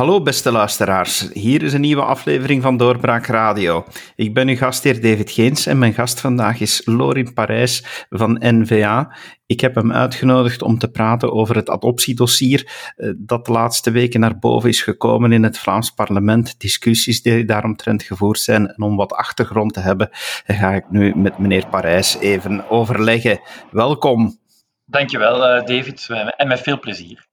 [0.00, 3.84] Hallo beste luisteraars, hier is een nieuwe aflevering van Doorbraak Radio.
[4.16, 9.16] Ik ben uw gastheer David Geens en mijn gast vandaag is Lorin Parijs van NVA.
[9.46, 14.20] Ik heb hem uitgenodigd om te praten over het adoptiedossier eh, dat de laatste weken
[14.20, 16.60] naar boven is gekomen in het Vlaams parlement.
[16.60, 20.08] Discussies die daaromtrent gevoerd zijn en om wat achtergrond te hebben
[20.46, 23.40] ga ik nu met meneer Parijs even overleggen.
[23.70, 24.38] Welkom.
[24.84, 27.28] Dankjewel uh, David en met veel plezier.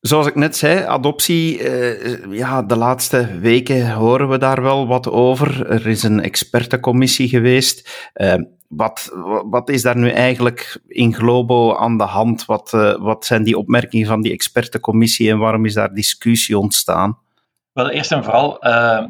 [0.00, 5.10] Zoals ik net zei, adoptie, uh, ja, de laatste weken horen we daar wel wat
[5.10, 5.70] over.
[5.70, 8.08] Er is een expertencommissie geweest.
[8.14, 8.34] Uh,
[8.68, 9.10] wat,
[9.50, 12.44] wat is daar nu eigenlijk in Globo aan de hand?
[12.44, 17.18] Wat, uh, wat zijn die opmerkingen van die expertencommissie en waarom is daar discussie ontstaan?
[17.72, 18.58] Wel, eerst en vooral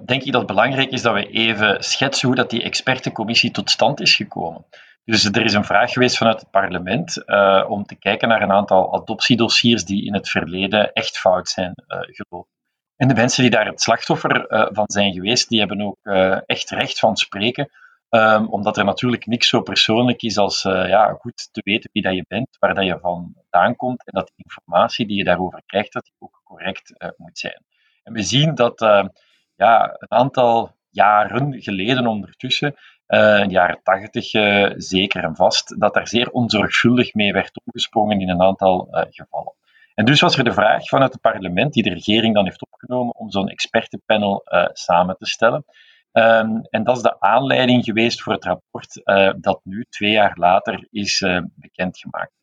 [0.06, 3.70] denk ik dat het belangrijk is dat we even schetsen hoe dat die expertencommissie tot
[3.70, 4.64] stand is gekomen.
[5.08, 8.52] Dus er is een vraag geweest vanuit het parlement uh, om te kijken naar een
[8.52, 12.50] aantal adoptiedossiers die in het verleden echt fout zijn uh, gelopen.
[12.96, 15.98] En de mensen die daar het slachtoffer uh, van zijn geweest, die hebben ook
[16.46, 17.70] echt recht van spreken,
[18.10, 22.14] um, omdat er natuurlijk niks zo persoonlijk is als ja, goed te weten wie dat
[22.14, 25.92] je bent, waar dat je vandaan komt en dat de informatie die je daarover krijgt,
[25.92, 27.64] dat die ook correct moet zijn.
[28.02, 28.80] En we zien dat
[29.54, 32.76] ja, een aantal jaren geleden ondertussen
[33.08, 37.60] uh, in de jaren tachtig uh, zeker en vast, dat daar zeer onzorgvuldig mee werd
[37.64, 39.54] omgesprongen in een aantal uh, gevallen.
[39.94, 43.14] En dus was er de vraag vanuit het parlement, die de regering dan heeft opgenomen,
[43.14, 44.42] om zo'n expertenpanel
[44.72, 45.64] samen te stellen.
[46.12, 49.02] Um, en dat is de aanleiding geweest voor het rapport
[49.42, 52.37] dat nu, twee jaar later, is bekendgemaakt.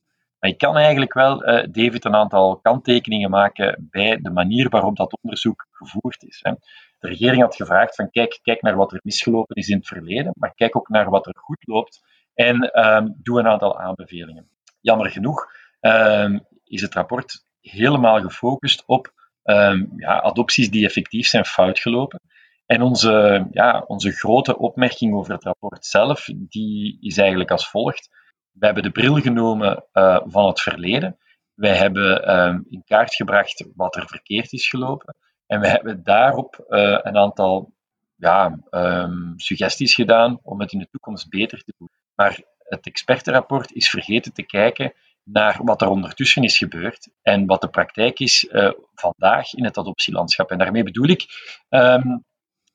[0.45, 1.39] Maar kan eigenlijk wel,
[1.71, 6.39] David, een aantal kanttekeningen maken bij de manier waarop dat onderzoek gevoerd is.
[6.99, 10.31] De regering had gevraagd van kijk, kijk naar wat er misgelopen is in het verleden,
[10.35, 12.01] maar kijk ook naar wat er goed loopt
[12.33, 14.47] en um, doe een aantal aanbevelingen.
[14.81, 15.45] Jammer genoeg
[15.81, 22.21] um, is het rapport helemaal gefocust op um, ja, adopties die effectief zijn fout gelopen.
[22.65, 28.23] En onze, ja, onze grote opmerking over het rapport zelf, die is eigenlijk als volgt.
[28.59, 31.17] We hebben de bril genomen uh, van het verleden.
[31.53, 35.15] Wij hebben um, in kaart gebracht wat er verkeerd is gelopen.
[35.47, 37.73] En we hebben daarop uh, een aantal
[38.15, 41.89] ja, um, suggesties gedaan om het in de toekomst beter te doen.
[42.15, 44.93] Maar het expertenrapport is vergeten te kijken
[45.23, 49.77] naar wat er ondertussen is gebeurd en wat de praktijk is uh, vandaag in het
[49.77, 50.51] adoptielandschap.
[50.51, 51.25] En daarmee bedoel ik,
[51.69, 52.23] um,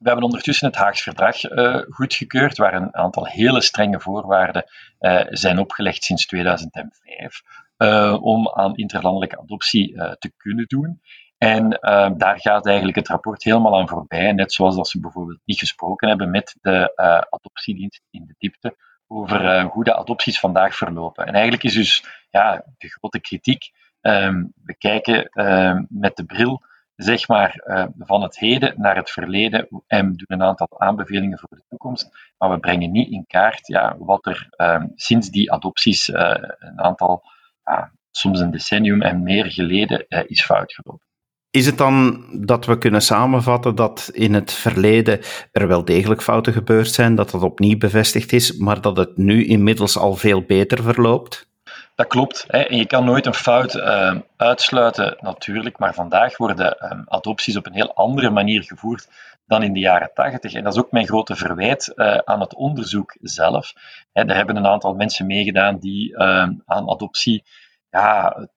[0.00, 4.65] we hebben ondertussen het Haags Verdrag uh, goedgekeurd, waar een aantal hele strenge voorwaarden
[5.00, 7.43] uh, zijn opgelegd sinds 2005
[8.21, 11.00] om aan interlandelijke adoptie te kunnen doen.
[11.38, 11.69] En
[12.16, 16.09] daar gaat eigenlijk het rapport helemaal aan voorbij, net zoals dat ze bijvoorbeeld niet gesproken
[16.09, 16.93] hebben met de
[17.31, 21.27] adoptiedienst in de diepte over hoe de adopties vandaag verlopen.
[21.27, 26.62] En eigenlijk is dus ja, de grote kritiek, um, we kijken ehm, met de bril
[27.03, 27.62] zeg maar,
[27.99, 32.50] van het heden naar het verleden en doen een aantal aanbevelingen voor de toekomst, maar
[32.50, 37.22] we brengen niet in kaart ja, wat er um, sinds die adopties een aantal,
[38.11, 41.09] soms een decennium en meer geleden is fout gelopen.
[41.50, 45.21] Is het dan dat we kunnen samenvatten dat in het verleden
[45.53, 49.47] er wel degelijk fouten gebeurd zijn, dat dat opnieuw bevestigd is, maar dat het nu
[49.47, 51.50] inmiddels al veel beter verloopt?
[52.00, 52.44] Dat klopt.
[52.49, 52.59] Hè.
[52.59, 57.66] En je kan nooit een fout uh, uitsluiten, natuurlijk, maar vandaag worden uh, adopties op
[57.66, 59.09] een heel andere manier gevoerd
[59.47, 60.53] dan in de jaren tachtig.
[60.53, 63.72] En dat is ook mijn grote verwijt uh, aan het onderzoek zelf.
[64.12, 67.44] Hè, er hebben een aantal mensen meegedaan die aan adoptie
[67.91, 68.49] ja,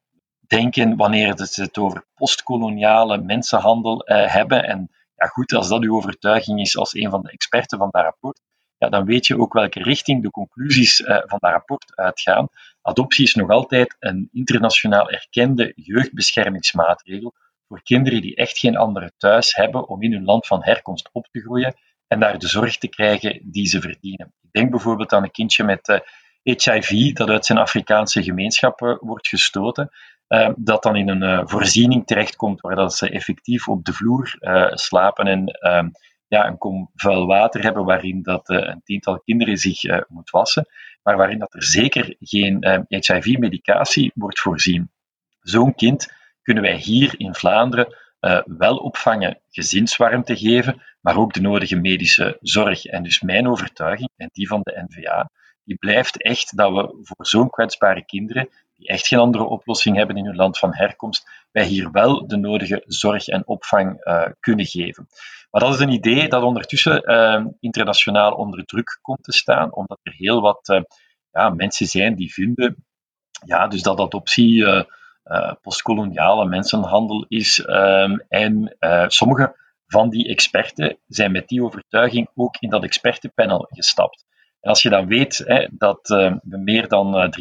[0.48, 4.64] denken wanneer ze het over postkoloniale mensenhandel uh, hebben.
[4.64, 8.04] En ja, goed, als dat uw overtuiging is als een van de experten van dat
[8.04, 8.42] rapport,
[8.78, 12.48] ja, dan weet je ook welke richting de conclusies uh, van dat rapport uitgaan.
[12.86, 17.34] Adoptie is nog altijd een internationaal erkende jeugdbeschermingsmaatregel
[17.68, 21.28] voor kinderen die echt geen andere thuis hebben om in hun land van herkomst op
[21.32, 21.76] te groeien
[22.08, 24.34] en daar de zorg te krijgen die ze verdienen.
[24.42, 26.02] Ik denk bijvoorbeeld aan een kindje met
[26.44, 29.90] HIV dat uit zijn Afrikaanse gemeenschappen wordt gestoten.
[30.28, 34.38] Uh, dat dan in een voorziening terechtkomt waar dat ze effectief op de vloer
[34.74, 35.90] slapen en uh,
[36.28, 40.68] ja, een kom vuil water hebben waarin dat een tiental kinderen zich moet wassen,
[41.04, 44.92] maar waarin dat er zeker geen HIV-medicatie wordt voorzien.
[45.40, 47.96] Zo'n kind kunnen wij hier in Vlaanderen
[48.46, 52.86] wel opvangen, gezinswarmte geven, maar ook de nodige medische zorg.
[52.86, 55.30] En dus mijn overtuiging, en die van de NVA,
[55.64, 58.50] die blijft echt dat we voor zo'n kwetsbare kinderen
[58.84, 62.38] die echt geen andere oplossing hebben in hun land van herkomst, wij hier wel de
[62.38, 65.08] nodige zorg en opvang uh, kunnen geven.
[65.52, 70.00] Maar dat is een idee dat ondertussen uh, internationaal onder druk komt te staan, omdat
[70.04, 70.82] er heel wat uh,
[71.32, 72.86] ja, mensen zijn die vinden
[73.46, 74.86] ja, dus dat adoptie
[75.62, 77.60] postkoloniale mensenhandel is.
[77.66, 78.76] Ehm, en
[79.08, 79.56] sommige
[79.88, 84.26] van die experten zijn met die overtuiging ook in dat expertenpanel gestapt.
[84.64, 87.34] En als je dan weet hè, dat we meer dan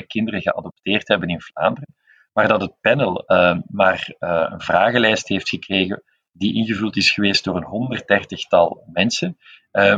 [0.00, 1.94] 23.000 kinderen geadopteerd hebben in Vlaanderen,
[2.32, 3.24] maar dat het panel
[3.66, 6.02] maar een vragenlijst heeft gekregen
[6.32, 9.38] die ingevuld is geweest door een 130-tal mensen,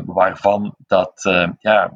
[0.05, 1.23] waarvan dat,
[1.59, 1.93] ja,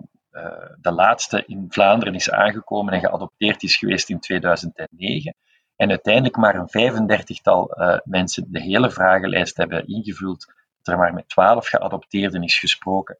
[0.80, 5.34] de laatste in Vlaanderen is aangekomen en geadopteerd is geweest in 2009.
[5.76, 7.70] En uiteindelijk maar een 35-tal
[8.04, 10.46] mensen de hele vragenlijst hebben ingevuld,
[10.82, 13.18] dat er maar met 12 geadopteerden is gesproken,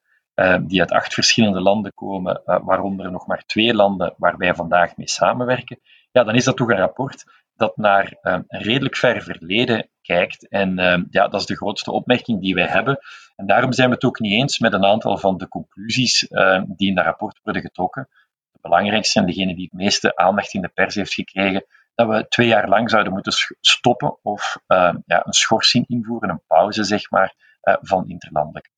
[0.62, 5.08] die uit acht verschillende landen komen, waaronder nog maar twee landen waar wij vandaag mee
[5.08, 5.81] samenwerken.
[6.11, 7.25] Ja, dan is dat toch een rapport
[7.56, 10.49] dat naar een redelijk ver verleden kijkt.
[10.49, 10.76] En
[11.11, 12.99] ja, dat is de grootste opmerking die wij hebben.
[13.37, 16.26] En daarom zijn we het ook niet eens met een aantal van de conclusies
[16.67, 18.08] die in dat rapport worden getrokken.
[18.52, 21.64] De belangrijkste en degene die het meeste aandacht in de pers heeft gekregen,
[21.94, 24.58] dat we twee jaar lang zouden moeten stoppen of
[25.06, 27.34] ja, een schorsing invoeren, een pauze zeg maar,
[27.81, 28.71] van interlandelijke adoptie.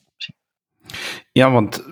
[1.33, 1.85] Ja, want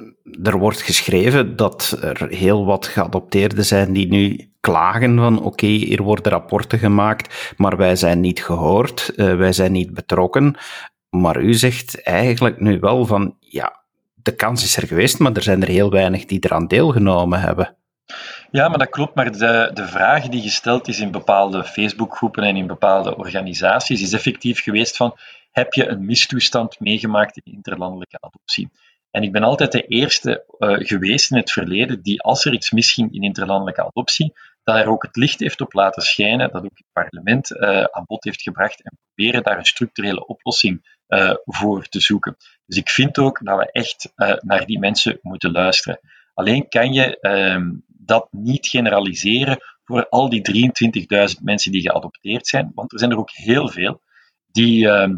[0.43, 5.69] er wordt geschreven dat er heel wat geadopteerden zijn die nu klagen van oké, okay,
[5.69, 10.57] hier worden rapporten gemaakt, maar wij zijn niet gehoord, uh, wij zijn niet betrokken.
[11.11, 13.83] Maar u zegt eigenlijk nu wel van ja,
[14.15, 17.77] de kans is er geweest, maar er zijn er heel weinig die eraan deelgenomen hebben.
[18.51, 19.15] Ja, maar dat klopt.
[19.15, 24.13] Maar de, de vraag die gesteld is in bepaalde Facebookgroepen en in bepaalde organisaties is
[24.13, 25.17] effectief geweest van
[25.53, 28.71] heb je een mistoestand meegemaakt in interlandelijke adoptie?
[29.11, 32.71] En ik ben altijd de eerste uh, geweest in het verleden die, als er iets
[32.71, 34.33] misging in interlandelijke adoptie,
[34.65, 38.05] dat er ook het licht heeft op laten schijnen, dat ook het parlement uh, aan
[38.07, 42.37] bod heeft gebracht en proberen daar een structurele oplossing uh, voor te zoeken.
[42.67, 46.01] Dus ik vind ook dat we echt naar die mensen moeten luisteren.
[46.35, 50.73] Alleen kan je ehm, dat niet generaliseren voor al die
[51.37, 54.01] 23.000 mensen die geadopteerd zijn, want er zijn er ook heel veel
[54.47, 55.17] die ehm,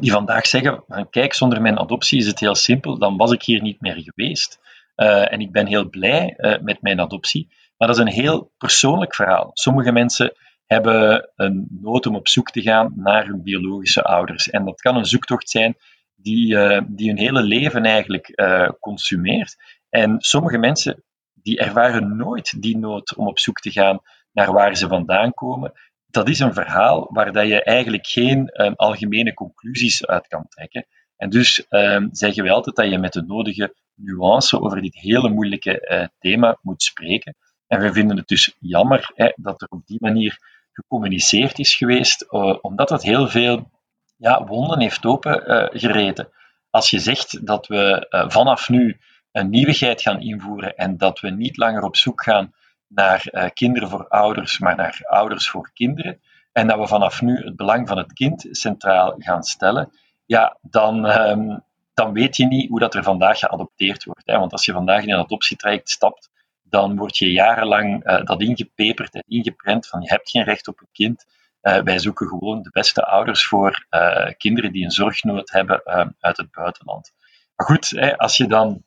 [0.00, 3.42] die vandaag zeggen: van, Kijk, zonder mijn adoptie is het heel simpel, dan was ik
[3.42, 4.58] hier niet meer geweest.
[4.96, 7.48] Uh, en ik ben heel blij uh, met mijn adoptie.
[7.76, 9.50] Maar dat is een heel persoonlijk verhaal.
[9.52, 10.32] Sommige mensen
[10.66, 14.50] hebben een nood om op zoek te gaan naar hun biologische ouders.
[14.50, 15.76] En dat kan een zoektocht zijn
[16.14, 18.32] die, uh, die hun hele leven eigenlijk
[18.80, 19.56] consumeert.
[19.88, 24.00] En sommige mensen die ervaren nooit die nood om op zoek te gaan
[24.32, 25.72] naar waar ze vandaan komen
[26.16, 30.86] dat is een verhaal waar dat je eigenlijk geen um, algemene conclusies uit kan trekken.
[31.16, 35.28] En dus um, zeggen wij altijd dat je met de nodige nuance over dit hele
[35.28, 37.36] moeilijke uh, thema moet spreken.
[37.66, 40.38] En we vinden het dus jammer hè, dat er op die manier
[40.72, 43.70] gecommuniceerd is geweest, uh, omdat dat heel veel
[44.16, 46.24] ja, wonden heeft opengereden.
[46.24, 46.34] Uh,
[46.70, 48.98] Als je zegt dat we vanaf nu
[49.32, 52.52] een nieuwigheid gaan invoeren en dat we niet langer op zoek gaan
[52.88, 56.20] naar uh, kinderen voor ouders, maar naar ouders voor kinderen.
[56.52, 59.92] En dat we vanaf nu het belang van het kind centraal gaan stellen.
[60.26, 61.62] Ja, dan, um,
[61.94, 64.26] dan weet je niet hoe dat er vandaag geadopteerd wordt.
[64.26, 64.38] Hè?
[64.38, 66.30] Want als je vandaag in een adoptietraject stapt,
[66.62, 70.80] dan word je jarenlang uh, dat ingepeperd en ingeprent van je hebt geen recht op
[70.80, 71.26] een kind.
[71.62, 73.86] Uh, wij zoeken gewoon de beste ouders voor
[74.36, 75.82] kinderen die een zorgnood hebben
[76.20, 77.12] uit het buitenland.
[77.56, 78.82] Maar goed, hè, als je dan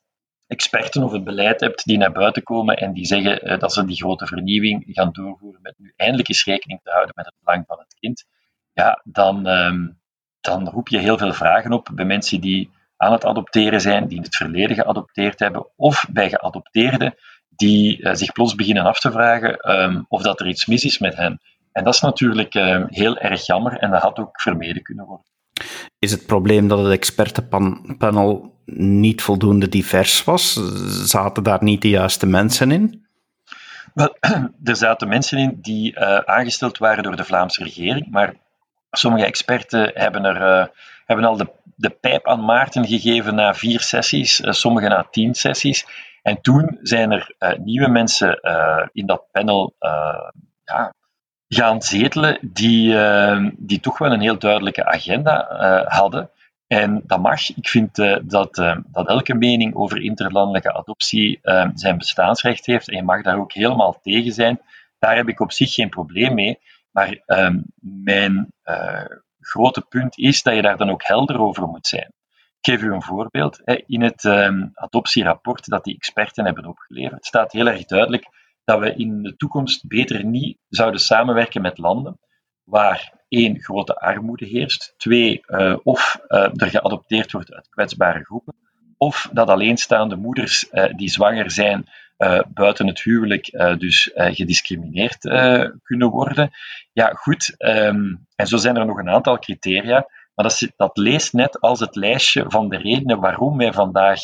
[0.50, 3.86] experten of het beleid hebt die naar buiten komen en die zeggen uh, dat ze
[3.86, 7.64] die grote vernieuwing gaan doorvoeren met nu eindelijk eens rekening te houden met het belang
[7.68, 8.26] van het kind,
[8.74, 10.00] ja, dan, um,
[10.42, 14.18] dan roep je heel veel vragen op bij mensen die aan het adopteren zijn, die
[14.18, 17.16] in het verleden geadopteerd hebben, of bij geadopteerden
[17.50, 21.00] die uh, zich plots beginnen af te vragen um, of dat er iets mis is
[21.00, 21.42] met hen.
[21.72, 25.26] En dat is natuurlijk uh, heel erg jammer en dat had ook vermeden kunnen worden.
[26.00, 30.54] Is het probleem dat het expertenpanel niet voldoende divers was?
[31.10, 33.08] Zaten daar niet de juiste mensen in?
[33.94, 34.16] Wel,
[34.64, 38.34] er zaten mensen in die uh, aangesteld waren door de Vlaamse regering, maar
[38.92, 40.66] sommige experten hebben, er, uh,
[41.06, 45.36] hebben al de, de pijp aan Maarten gegeven na vier sessies, uh, sommigen na tien
[45.36, 45.86] sessies.
[46.22, 48.40] En toen zijn er nieuwe mensen
[48.94, 49.76] in dat panel
[50.64, 50.94] ja,
[51.48, 52.96] gaan zetelen die,
[53.58, 55.48] die toch wel een heel duidelijke agenda
[55.88, 56.30] hadden.
[56.70, 57.56] En dat mag.
[57.56, 62.90] Ik vind uh, dat, uh, dat elke mening over interlandelijke adoptie uh, zijn bestaansrecht heeft.
[62.90, 64.62] En je mag daar ook helemaal tegen zijn.
[65.00, 66.60] Daar heb ik op zich geen probleem mee.
[66.92, 67.62] Maar ehm,
[68.04, 68.54] mijn
[69.40, 72.14] grote punt is dat je daar dan ook helder over moet zijn.
[72.60, 73.62] Ik geef u een voorbeeld.
[73.86, 78.28] In het ehm, adoptierapport dat die experten hebben opgeleverd, staat heel erg duidelijk
[78.64, 82.20] dat we in de toekomst beter niet zouden samenwerken met landen
[82.64, 88.56] waar één, grote armoede heerst, twee, uh, of uh, er geadopteerd wordt uit kwetsbare groepen,
[88.98, 91.86] of dat alleenstaande moeders uh, die zwanger zijn
[92.48, 95.20] buiten het huwelijk dus gediscrimineerd
[95.84, 96.52] kunnen worden.
[96.94, 97.56] Ja, goed.
[97.58, 100.08] Ehm, en zo zijn er nog een aantal criteria.
[100.36, 104.22] Maar dat, dat, leest net als het lijstje van de redenen waarom wij vandaag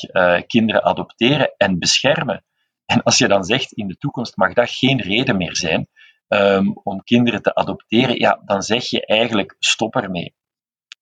[0.47, 2.43] kinderen adopteren en beschermen.
[2.85, 5.87] En als je dan zegt, in de toekomst mag dat geen reden meer zijn
[6.27, 10.35] um, om kinderen te adopteren, ja, dan zeg je eigenlijk stop ermee.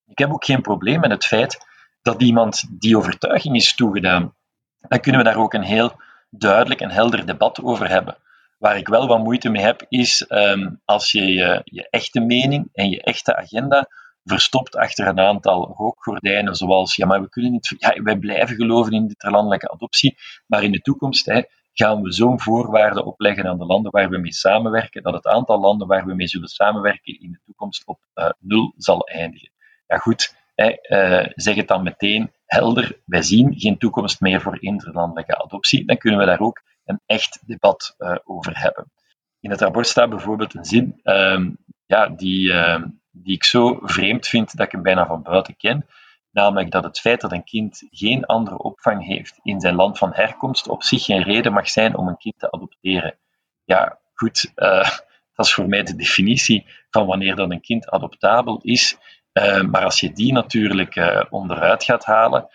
[0.05, 1.65] Ik heb ook geen probleem met het feit
[2.01, 4.35] dat iemand die overtuiging is toegedaan.
[4.79, 5.95] Dan kunnen we daar ook een heel
[6.29, 8.17] duidelijk en helder debat over hebben.
[8.57, 12.69] Waar ik wel wat moeite mee heb, is um, als je, je je echte mening
[12.73, 13.87] en je echte agenda
[14.23, 18.91] verstopt achter een aantal rookgordijnen, zoals ja, maar we kunnen niet, ja, wij blijven geloven
[18.91, 21.41] in de landelijke adoptie, maar in de toekomst hè,
[21.73, 25.59] gaan we zo'n voorwaarde opleggen aan de landen waar we mee samenwerken, dat het aantal
[25.59, 29.51] landen waar we mee zullen samenwerken in de toekomst op uh, nul zal eindigen.
[29.87, 34.61] Ja goed, hè, uh, zeg het dan meteen helder, wij zien geen toekomst meer voor
[34.61, 38.91] interlandelijke adoptie, dan kunnen we daar ook een echt debat uh, over hebben.
[39.39, 41.49] In het rapport staat bijvoorbeeld een zin ehm,
[41.85, 45.85] ja, die, ehm, die ik zo vreemd vind dat ik hem bijna van buiten ken.
[46.33, 50.13] Namelijk dat het feit dat een kind geen andere opvang heeft in zijn land van
[50.13, 53.17] herkomst op zich geen reden mag zijn om een kind te adopteren.
[53.63, 54.89] Ja, goed, uh,
[55.35, 58.97] dat is voor mij de definitie van wanneer dat een kind adoptabel is.
[59.33, 62.47] Uh, maar als je die natuurlijk uh, onderuit gaat halen,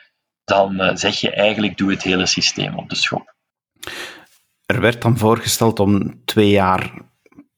[0.44, 3.34] dan zeg je eigenlijk doe het hele systeem op de schop.
[4.66, 7.07] Er werd dan voorgesteld om twee jaar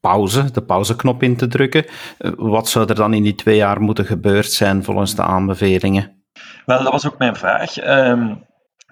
[0.00, 1.84] pauze, de pauzeknop in te drukken.
[2.18, 6.24] Eh, wat zou er dan in die twee jaar moeten gebeurd zijn volgens de aanbevelingen?
[6.66, 7.76] Wel, dat was ook mijn vraag.
[7.76, 8.34] Ehm,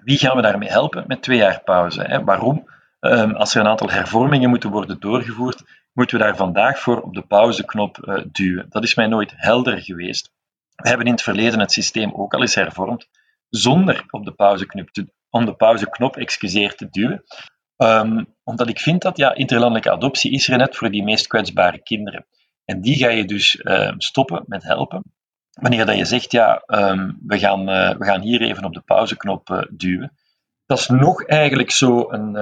[0.03, 2.01] wie gaan we daarmee helpen met twee jaar pauze?
[2.01, 2.23] Hè?
[2.23, 2.67] Waarom?
[2.99, 5.63] Um, als er een aantal hervormingen moeten worden doorgevoerd,
[5.93, 8.65] moeten we daar vandaag voor op de pauzeknop uh, duwen.
[8.69, 10.31] Dat is mij nooit helder geweest.
[10.75, 13.09] We hebben in het verleden het systeem ook al eens hervormd,
[13.49, 17.23] zonder op de pauzeknop, te, om de pauzeknop excuseer, te duwen.
[17.83, 21.79] Um, omdat ik vind dat ja, interlandelijke adoptie is er net voor die meest kwetsbare
[21.79, 22.25] kinderen.
[22.65, 25.03] En die ga je dus uh, stoppen met helpen.
[25.51, 28.81] Wanneer dat je zegt, ja, um, we, gaan, uh, we gaan hier even op de
[28.81, 30.11] pauzeknop uh, duwen.
[30.65, 32.33] Dat is nog eigenlijk zo een,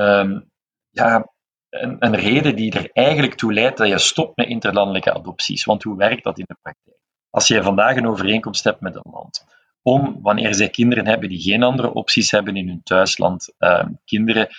[0.89, 1.33] ja,
[1.69, 5.65] een, een, reden die er eigenlijk toe leidt dat je stopt met interlandelijke adopties.
[5.65, 6.97] Want hoe werkt dat in de praktijk?
[7.29, 9.45] Als je vandaag een overeenkomst hebt met een land,
[9.81, 13.53] om wanneer zij kinderen hebben die geen andere opties hebben in hun thuisland,
[14.05, 14.49] kinderen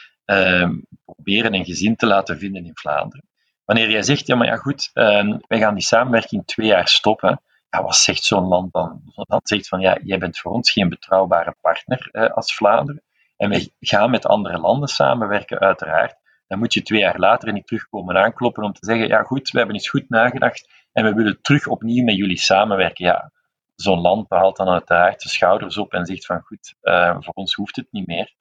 [1.05, 3.27] proberen een gezin te laten vinden in Vlaanderen.
[3.65, 7.41] Wanneer jij zegt, ja maar ja goed, uh, wij gaan die samenwerking twee jaar stoppen,
[7.71, 9.03] ja, wat zegt zo'n land dan?
[9.07, 13.03] Zo'n zegt van, ja, jij bent voor ons geen betrouwbare partner uh, als Vlaanderen,
[13.37, 16.17] en wij gaan met andere landen samenwerken, uiteraard.
[16.47, 19.59] Dan moet je twee jaar later niet terugkomen aankloppen om te zeggen, ja goed, we
[19.59, 23.05] hebben eens goed nagedacht en we willen terug opnieuw met jullie samenwerken.
[23.05, 23.33] Ja,
[23.75, 27.55] zo'n land haalt dan uiteraard de schouders op en zegt van goed, uh, voor ons
[27.55, 28.35] hoeft het niet meer.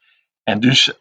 [0.43, 0.97] En dus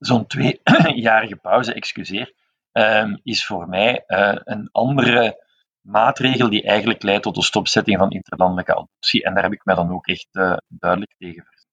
[0.00, 2.32] zo'n tweejarige pauze, excuseer,
[2.72, 5.48] um, is voor mij uh, een andere
[5.80, 9.24] maatregel die eigenlijk leidt tot de stopzetting van interlandelijke adoptie.
[9.24, 11.68] En daar heb ik mij dan ook echt uh, duidelijk tegen verzet.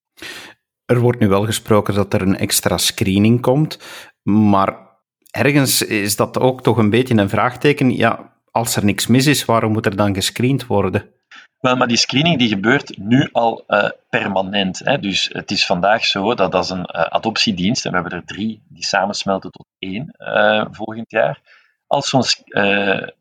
[0.86, 3.80] Er wordt nu wel gesproken dat er een extra screening komt,
[4.24, 4.78] maar
[5.32, 7.96] ergens is dat ook toch een beetje een vraagteken.
[7.96, 11.10] Ja, als er niks mis is, waarom moet er dan gescreend worden?
[11.58, 14.80] Wel, maar die screening die gebeurt nu al uh, permanent.
[14.80, 15.00] Hè.
[15.00, 18.64] Dus het is vandaag zo dat als een uh, adoptiedienst, en we hebben er drie
[18.70, 21.42] die samensmelten tot één uh, volgend jaar,
[21.88, 22.24] als zo'n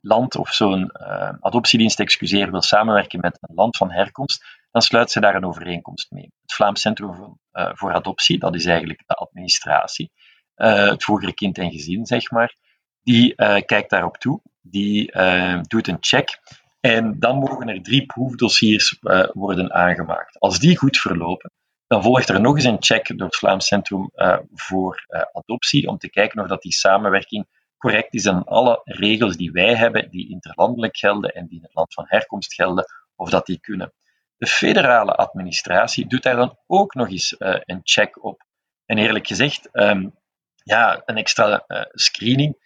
[0.01, 0.99] land of zo'n
[1.41, 6.11] adoptiedienst, excuseer, wil samenwerken met een land van herkomst, dan sluit ze daar een overeenkomst
[6.11, 6.33] mee.
[6.43, 10.11] Het Vlaams Centrum voor Adoptie, dat is eigenlijk de administratie,
[10.55, 12.55] het vroegere kind en gezin, zeg maar,
[13.03, 15.13] die kijkt daarop toe, die
[15.61, 16.41] doet een check
[16.87, 20.39] en dan mogen er drie proefdossiers uh, worden aangemaakt.
[20.39, 21.51] Als die goed verlopen,
[21.87, 25.89] dan volgt er nog eens een check door het Vlaams Centrum uh, voor uh, Adoptie
[25.89, 30.11] om te kijken of dat die samenwerking correct is en alle regels die wij hebben,
[30.11, 32.85] die interlandelijk gelden en die in het land van herkomst gelden,
[33.17, 33.93] of dat die kunnen.
[34.37, 38.47] De federale administratie doet daar dan ook nog eens een check op.
[38.85, 40.15] En eerlijk gezegd, um,
[40.63, 42.57] ja, een extra screening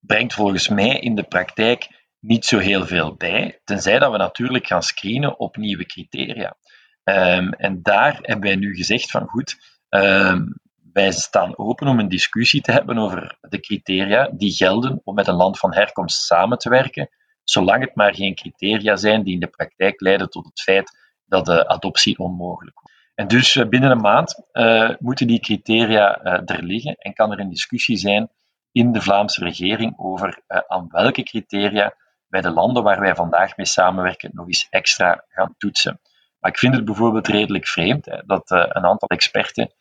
[0.00, 4.66] brengt volgens mij in de praktijk niet zo heel veel bij, tenzij dat we natuurlijk
[4.66, 6.56] gaan screenen op nieuwe criteria.
[7.04, 9.56] Um, en daar hebben wij nu gezegd van goed,
[9.88, 10.54] um,
[10.92, 15.26] wij staan open om een discussie te hebben over de criteria die gelden om met
[15.26, 17.08] een land van herkomst samen te werken,
[17.44, 21.46] zolang het maar geen criteria zijn die in de praktijk leiden tot het feit dat
[21.46, 22.98] de adoptie onmogelijk wordt.
[23.14, 27.32] En dus eh, binnen een maand uh, moeten die criteria uh, er liggen en kan
[27.32, 28.30] er een discussie zijn
[28.72, 31.94] in de Vlaamse regering over aan welke criteria
[32.30, 36.00] bij de landen waar wij vandaag mee samenwerken nog eens extra gaan toetsen.
[36.38, 39.72] Maar ik vind het bijvoorbeeld redelijk vreemd hè, dat uh, een aantal experten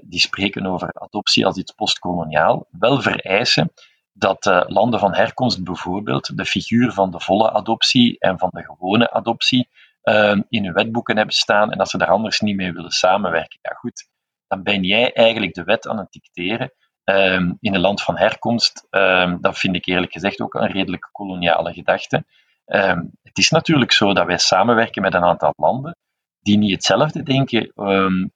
[0.00, 3.72] die spreken over adoptie als iets postkoloniaal, wel vereisen
[4.12, 8.62] dat uh, landen van herkomst bijvoorbeeld de figuur van de volle adoptie en van de
[8.62, 9.68] gewone adoptie
[10.02, 13.58] uh, in hun wetboeken hebben staan en dat ze daar anders niet mee willen samenwerken.
[13.62, 14.08] Ja goed,
[14.46, 16.72] dan ben jij eigenlijk de wet aan het dicteren
[17.14, 18.86] um, in een land van herkomst.
[18.90, 22.24] Um, dat vind ik eerlijk gezegd ook een redelijk koloniale gedachte.
[22.66, 25.96] Um, het is natuurlijk zo dat wij samenwerken met een aantal landen
[26.40, 27.72] die niet hetzelfde denken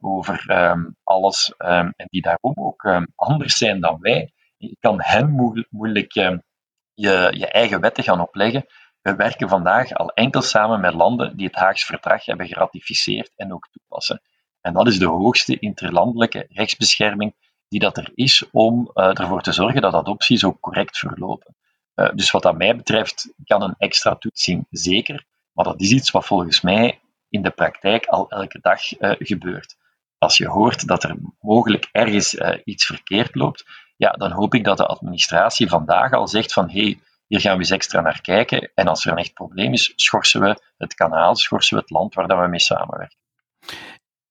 [0.00, 0.44] over
[1.02, 4.32] alles en die daarom ook anders zijn dan wij.
[4.56, 5.30] Je kan hen
[5.70, 6.42] moeilijk je,
[7.30, 8.66] je eigen wetten gaan opleggen.
[9.00, 13.52] We werken vandaag al enkel samen met landen die het Haags Verdrag hebben geratificeerd en
[13.52, 14.22] ook toepassen.
[14.60, 17.34] En dat is de hoogste interlandelijke rechtsbescherming
[17.74, 21.56] die dat er is om uh, ervoor te zorgen dat adopties ook correct verlopen.
[21.94, 26.10] Uh, dus wat dat mij betreft kan een extra toetsing zeker, maar dat is iets
[26.10, 29.76] wat volgens mij in de praktijk al elke dag uh, gebeurt.
[30.18, 33.64] Als je hoort dat er mogelijk ergens iets verkeerd loopt,
[33.96, 37.52] ja, dan hoop ik dat de administratie vandaag al zegt van hé, hey, hier gaan
[37.52, 40.94] we eens extra naar kijken en als er een echt probleem is, schorsen we het
[40.94, 43.18] kanaal, schorsen we het land waar dat we mee samenwerken.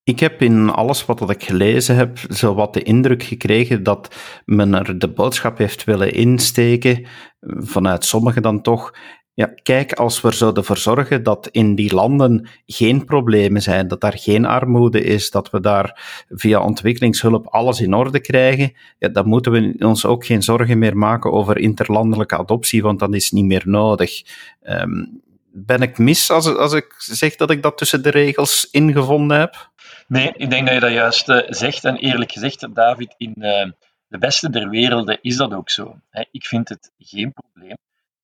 [0.06, 4.74] Ik heb in alles wat ik gelezen heb, zo wat de indruk gekregen dat men
[4.74, 7.06] er de boodschap heeft willen insteken,
[7.42, 8.94] vanuit sommigen dan toch.
[9.34, 14.18] Ja, kijk, als we ervoor zorgen dat in die landen geen problemen zijn, dat daar
[14.18, 19.52] geen armoede is, dat we daar via ontwikkelingshulp alles in orde krijgen, ja, dan moeten
[19.52, 23.64] we ons ook geen zorgen meer maken over interlandelijke adoptie, want dan is niet meer
[23.66, 24.22] nodig.
[24.64, 25.22] Um,
[25.56, 29.72] ben ik mis als, als ik zeg dat ik dat tussen de regels ingevonden heb?
[30.14, 31.84] Nee, ik denk dat je dat juist uh, zegt.
[31.84, 33.72] En eerlijk gezegd, David, in uh,
[34.08, 36.00] de beste der werelden is dat ook zo.
[36.32, 37.78] Ik vind het geen probleem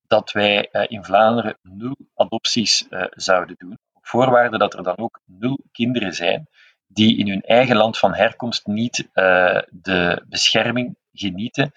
[0.07, 3.77] dat wij uh, in Vlaanderen nul adopties zouden doen.
[3.93, 6.47] Op voorwaarde dat er dan ook nul kinderen zijn
[6.87, 9.07] die in hun eigen land van herkomst niet
[9.69, 11.71] de bescherming genieten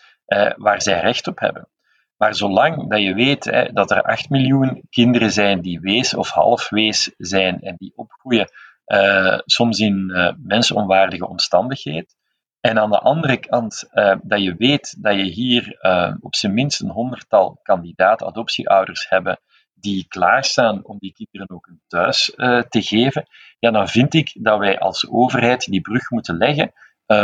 [0.56, 1.68] waar zij recht op hebben.
[2.16, 6.68] Maar zolang dat je weet dat er 8 miljoen kinderen zijn die wees of half
[6.68, 8.48] wees zijn en die opgroeien
[8.92, 12.14] uh, soms in uh, mensonwaardige omstandigheden.
[12.60, 15.78] En aan de andere kant, uh, dat je weet dat je hier
[16.20, 19.40] op zijn minst een honderdtal kandidaat-adoptieouders hebben
[19.74, 22.24] die klaarstaan om die kinderen ook een thuis
[22.68, 23.26] te geven,
[23.58, 26.72] ja, dan vind ik dat wij als overheid die brug moeten leggen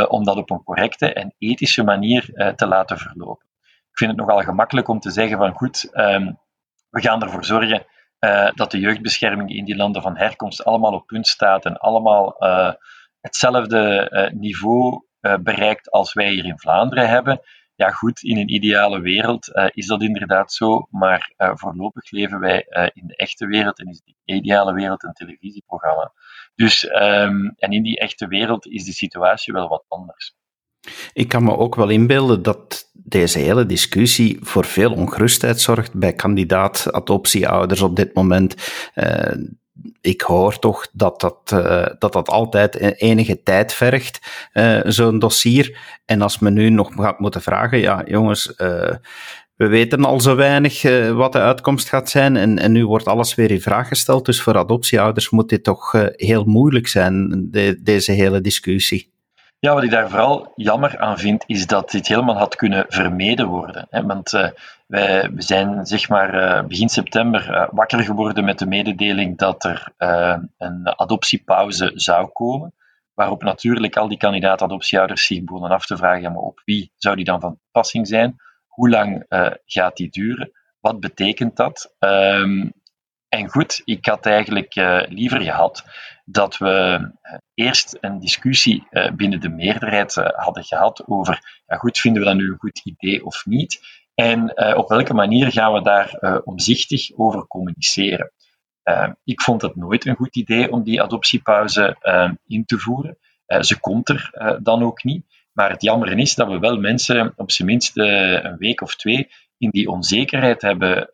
[0.07, 3.47] om dat op een correcte en ethische manier te laten verlopen.
[3.91, 6.39] Ik vind het nogal gemakkelijk om te zeggen van goed, um,
[6.89, 7.85] we gaan ervoor zorgen
[8.19, 12.35] uh, dat de jeugdbescherming in die landen van herkomst allemaal op punt staat en allemaal
[12.39, 12.73] uh,
[13.21, 15.07] hetzelfde uh, niveau
[15.41, 17.41] bereikt als wij hier in Vlaanderen hebben.
[17.75, 23.07] Ja, goed, in een ideale wereld is dat inderdaad zo, maar voorlopig leven wij in
[23.07, 26.11] de echte wereld en is de ideale wereld een televisieprogramma.
[26.55, 30.35] Dus, um, en in die echte wereld is de situatie wel wat anders.
[31.13, 36.13] Ik kan me ook wel inbeelden dat deze hele discussie voor veel ongerustheid zorgt bij
[36.13, 38.55] kandidaat-adoptieouders op dit moment.
[38.95, 39.33] Uh,
[40.01, 44.19] ik hoor toch dat dat, uh, dat, dat altijd enige tijd vergt,
[44.53, 45.77] uh, zo'n dossier.
[46.05, 48.53] En als men nu nog gaat moeten vragen, ja jongens,
[49.55, 50.81] we weten al zo weinig
[51.13, 54.25] wat de uitkomst gaat zijn en, en nu wordt alles weer in vraag gesteld.
[54.25, 59.11] Dus voor adoptieouders moet dit toch heel moeilijk zijn, de, deze hele discussie.
[59.61, 63.47] Ja, wat ik daar vooral jammer aan vind, is dat dit helemaal had kunnen vermeden
[63.47, 63.87] worden.
[63.89, 64.49] Want uh,
[64.87, 69.93] wij zijn zeg maar uh, begin september uh, wakker geworden met de mededeling dat er
[70.57, 72.73] een adoptiepauze zou komen.
[73.13, 77.15] Waarop natuurlijk al die kandidaat-adoptieouders zich begonnen af te vragen, ja, maar op wie zou
[77.15, 78.35] die dan van toepassing zijn?
[78.67, 79.25] Hoe lang
[79.65, 80.51] gaat die duren?
[80.79, 81.95] Wat betekent dat?
[81.99, 82.73] Um,
[83.29, 84.73] en goed, ik had eigenlijk
[85.09, 85.83] liever gehad
[86.31, 91.75] dat we eh, eerst een discussie eh, binnen de meerderheid eh, hadden gehad over, ja
[91.75, 93.79] goed, vinden we dat nu een goed idee of niet?
[94.13, 98.31] En op welke manier gaan we daar omzichtig over communiceren?
[99.23, 101.97] ik vond het nooit een goed idee om die adoptiepauze
[102.47, 103.17] in te voeren.
[103.59, 104.31] ze komt er
[104.63, 105.25] dan ook niet.
[105.51, 109.29] Maar het jammer is dat we wel mensen op zijn minst een week of twee
[109.57, 111.09] in die onzekerheid hebben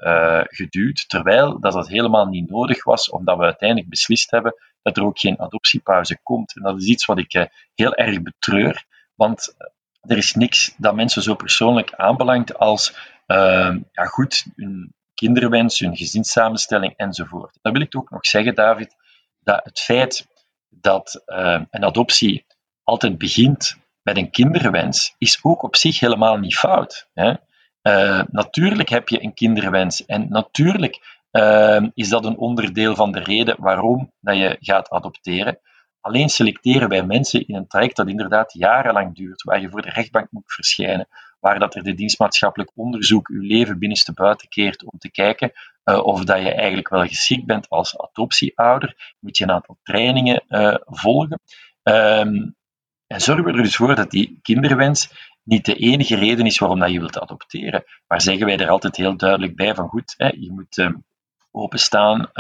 [0.50, 5.04] geduwd, terwijl dat het helemaal niet nodig was, omdat we uiteindelijk beslist hebben dat er
[5.04, 6.56] ook geen adoptiepauze komt.
[6.56, 7.46] En dat is iets wat ik uh,
[7.76, 12.96] heel erg betreur, want eh, er is niks dat mensen zo persoonlijk aanbelangt als
[13.28, 17.58] uh, ja, goed, hun kinderwens, hun gezinssamenstelling enzovoort.
[17.62, 18.96] Dan wil ik ook nog zeggen, David,
[19.40, 20.28] dat het feit
[20.70, 22.46] dat een adoptie
[22.84, 27.10] altijd begint met een kinderwens, is ook op zich helemaal niet fout.
[27.14, 27.34] Hè?
[28.32, 31.24] Natuurlijk heb je een kinderwens en natuurlijk
[31.94, 35.60] is dat een onderdeel van de reden waarom dat je gaat adopteren.
[36.02, 39.90] alleen selecteren wij mensen in een traject dat inderdaad jarenlang duurt, waar je voor de
[39.90, 41.08] rechtbank moet verschijnen,
[41.40, 45.52] waar dat er de dienstmaatschappelijk onderzoek je leven binnenste buiten keert om te kijken
[45.86, 50.44] uh, of dat je eigenlijk wel geschikt bent als adoptieouder, moet je een aantal trainingen
[50.50, 51.40] uh, volgen.
[51.84, 52.56] Um,
[53.08, 55.10] en zorgen we er dus voor dat die kinderwens
[55.44, 57.84] niet de enige reden is waarom dat je wilt adopteren.
[58.08, 60.90] Maar zeggen wij er altijd heel duidelijk bij van goed, hè, je moet uh,
[61.56, 62.32] openstaan,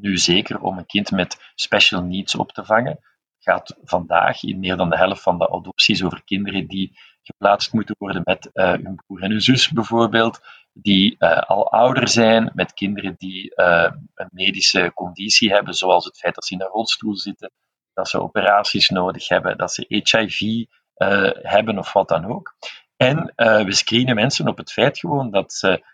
[0.00, 2.98] nu zeker om een kind met special needs op te vangen.
[3.38, 7.94] gaat vandaag in meer dan de helft van de adopties over kinderen die geplaatst moeten
[7.98, 10.40] worden met uh, hun broer en hun zus bijvoorbeeld,
[10.72, 13.52] die uh, al ouder zijn, met kinderen die
[14.14, 17.50] een medische conditie hebben, zoals het feit dat ze in een rolstoel zitten,
[17.92, 20.64] dat ze operaties nodig hebben, dat ze HIV
[21.42, 22.54] hebben of wat dan ook.
[22.96, 25.84] En we screenen mensen op het feit gewoon dat ze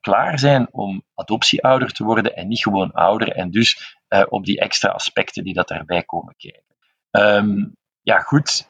[0.00, 4.88] klaar zijn om adoptieouder te worden en niet gewoon ouder, en dus op die extra
[4.88, 6.64] aspecten die dat daarbij komen kijken.
[7.10, 8.68] Um, ja, goed,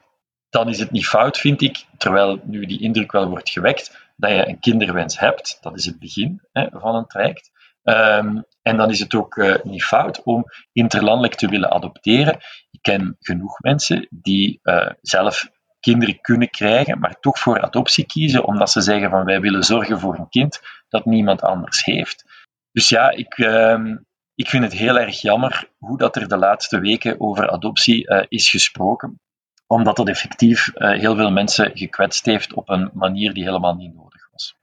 [0.48, 4.30] dan is het niet fout, vind ik, terwijl nu die indruk wel wordt gewekt, dat
[4.30, 5.58] je een kinderwens hebt.
[5.60, 7.50] Dat is het begin hè, van een traject.
[7.82, 12.38] Um, en dan is het ook uh, niet fout om interlandelijk te willen adopteren.
[12.70, 14.60] Ik ken genoeg mensen die
[15.00, 15.48] zelf
[15.92, 20.00] kinderen kunnen krijgen, maar toch voor adoptie kiezen, omdat ze zeggen van wij willen zorgen
[20.00, 22.24] voor een kind dat niemand anders heeft.
[22.72, 23.94] Dus ja, ik, uh,
[24.34, 28.24] ik vind het heel erg jammer hoe dat er de laatste weken over adoptie uh,
[28.28, 29.20] is gesproken
[29.66, 33.94] omdat dat effectief uh, heel veel mensen gekwetst heeft op een manier die helemaal niet
[33.94, 34.56] nodig was.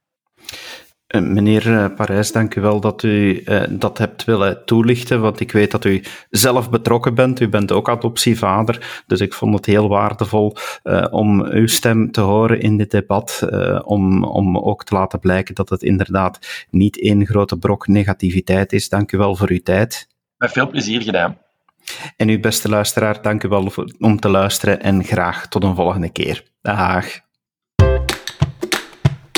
[1.14, 5.40] Eh, meneer eh, Parijs, dank u wel dat u uh, dat hebt willen toelichten, want
[5.40, 7.40] ik weet dat u zelf betrokken bent.
[7.40, 12.20] U bent ook adoptievader, dus ik vond het heel waardevol uh, om uw stem te
[12.20, 13.48] horen in dit debat,
[13.84, 18.88] om, om ook te laten blijken dat het inderdaad niet één grote brok negativiteit is.
[18.88, 20.08] Dank u wel voor uw tijd.
[20.36, 21.38] Met veel plezier gedaan.
[22.16, 26.10] En uw beste luisteraar, dank u wel om te luisteren en graag tot een volgende
[26.10, 26.44] keer.
[26.62, 27.23] Dag.